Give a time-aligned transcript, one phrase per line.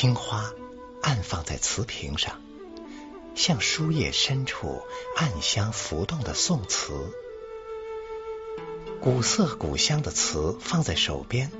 [0.00, 0.54] 青花
[1.02, 2.40] 安放在瓷瓶上，
[3.34, 4.80] 像书页深处
[5.16, 6.92] 暗香浮动的宋词。
[9.00, 11.50] 古色古香的瓷放在手边，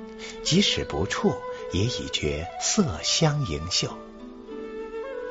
[0.41, 1.33] 即使不触，
[1.73, 3.97] 也已觉色香盈秀。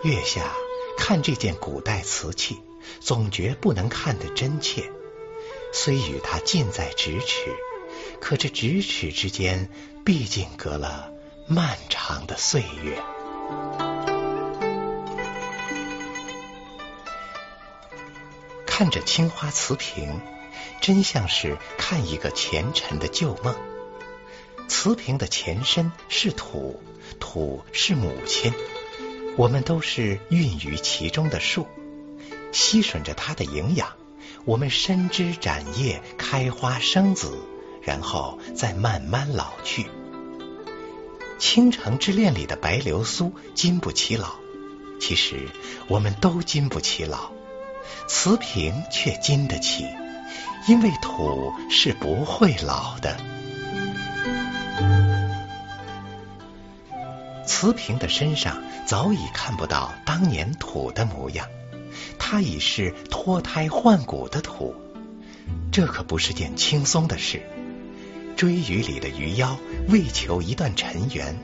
[0.02, 0.52] 月下
[0.98, 2.58] 看这件古代瓷器，
[3.00, 4.92] 总觉不能看得真切。
[5.72, 7.56] 虽与它近在咫尺，
[8.20, 9.70] 可这咫尺之间，
[10.04, 11.14] 毕竟隔了
[11.48, 13.02] 漫长的岁月。
[18.66, 20.20] 看着青花瓷瓶。
[20.80, 23.54] 真像是看一个前尘的旧梦。
[24.68, 26.80] 瓷瓶的前身是土，
[27.18, 28.54] 土是母亲，
[29.36, 31.66] 我们都是孕育其中的树，
[32.52, 33.92] 吸吮着它的营养。
[34.44, 37.38] 我们伸枝展叶，开花生子，
[37.82, 39.82] 然后再慢慢老去。
[41.38, 44.34] 《倾城之恋》里的白流苏经不起老，
[45.00, 45.48] 其实
[45.86, 47.30] 我们都经不起老，
[48.08, 49.86] 瓷瓶却经得起。
[50.66, 53.16] 因为土是不会老的。
[57.46, 61.48] 瓷瓶的身上早已看不到当年土的模样，
[62.18, 64.74] 它已是脱胎换骨的土。
[65.72, 67.42] 这可不是件轻松的事。
[68.38, 69.58] 追鱼里的鱼妖
[69.88, 71.36] 为求一段尘缘，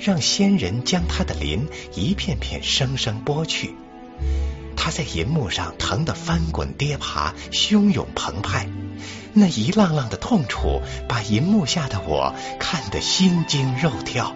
[0.00, 3.76] 让仙人将他的鳞一片片生生剥去。
[4.76, 8.68] 他在银幕上疼得翻滚跌爬，汹涌澎湃，
[9.32, 14.34] 那一浪浪的痛楚把银幕下的我看得心惊肉跳。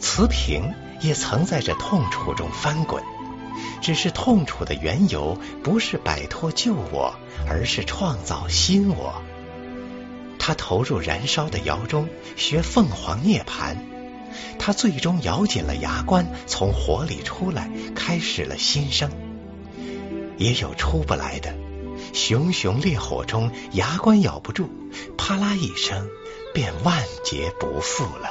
[0.00, 0.72] 瓷瓶
[1.02, 3.02] 也曾在这痛楚中翻滚，
[3.80, 7.14] 只是痛楚的缘由不是摆脱旧我，
[7.48, 9.22] 而是创造新我。
[10.38, 13.76] 他投入燃烧的窑中，学凤凰涅槃。
[14.58, 19.10] 他最终咬紧了牙关，从火里出来，开始了新生。
[20.36, 21.54] 也有出不来的，
[22.12, 24.68] 熊熊烈火中，牙关咬不住，
[25.16, 26.06] 啪啦一声，
[26.52, 28.30] 便万劫不复了。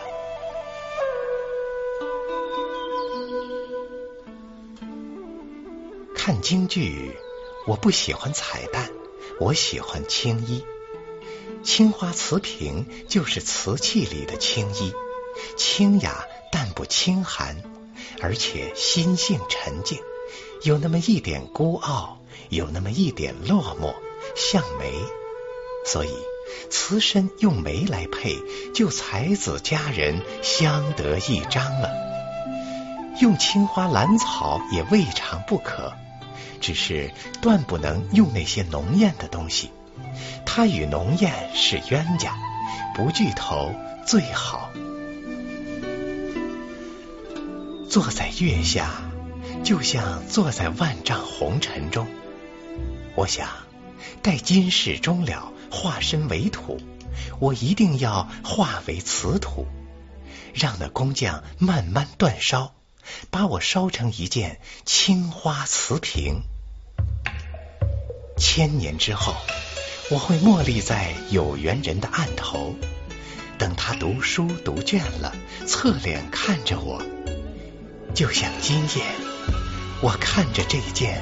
[6.26, 7.16] 看京剧，
[7.68, 8.90] 我不喜欢彩蛋，
[9.40, 10.66] 我喜欢青衣。
[11.64, 14.92] 青花瓷瓶就是瓷器里的青衣。
[15.56, 17.62] 清雅但不清寒，
[18.24, 20.00] 而且心性沉静，
[20.64, 22.18] 有那么一点孤傲，
[22.50, 23.94] 有那么一点落寞，
[24.36, 24.92] 像梅。
[25.86, 26.10] 所以
[26.72, 28.36] 瓷身用梅来配，
[28.74, 31.92] 就才子佳人相得益彰了。
[33.22, 35.94] 用青花兰草也未尝不可，
[36.62, 39.72] 只是断不能用那些浓艳的东西。
[40.46, 42.36] 它与浓艳是冤家，
[42.96, 43.74] 不聚头
[44.06, 44.70] 最好。
[47.90, 49.04] 坐在月下，
[49.64, 52.08] 就像坐在万丈红尘中。
[53.16, 53.48] 我想，
[54.22, 56.78] 待今世终了，化身为土，
[57.40, 59.66] 我一定要化为瓷土，
[60.54, 62.75] 让那工匠慢慢煅烧，
[63.30, 66.44] 把我烧成一件青花瓷瓶。
[68.38, 69.36] 千年之后，
[70.12, 72.76] 我会默立在有缘人的案头，
[73.58, 75.34] 等他读书读倦了，
[75.66, 77.02] 侧脸看着我。
[78.14, 79.04] 就像今夜，
[80.02, 81.22] 我看着这件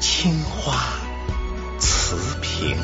[0.00, 0.98] 青花
[1.78, 2.76] 瓷瓶。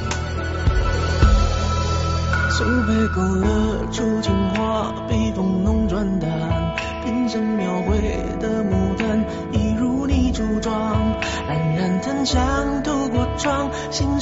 [2.51, 4.22] 手背勾勒出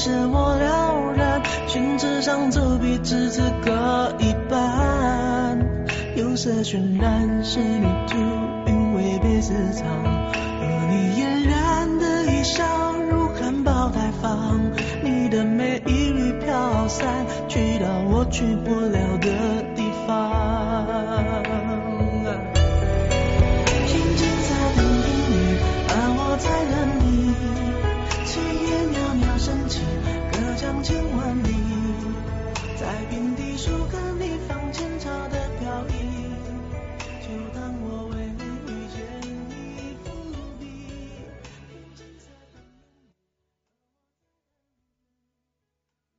[0.00, 1.42] 心事我了然。
[1.68, 3.70] 宣纸上走笔，只字各
[4.18, 5.58] 一半，
[6.16, 8.16] 釉色渲染是迷途。
[9.22, 12.64] 被私藏，而你嫣然的一笑，
[13.10, 14.58] 如含苞待放。
[15.02, 21.49] 你的美一缕飘散，去到我去不了的地方。